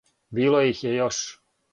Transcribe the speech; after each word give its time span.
Било 0.37 0.61
их 0.69 0.81
је 0.85 0.93
још. 0.95 1.19